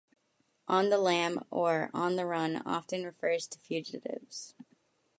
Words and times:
"On 0.67 0.89
the 0.89 0.97
lam" 0.97 1.43
or 1.51 1.91
"on 1.93 2.15
the 2.15 2.25
run" 2.25 2.63
often 2.65 3.03
refers 3.03 3.45
to 3.49 3.59
fugitives. 3.59 4.55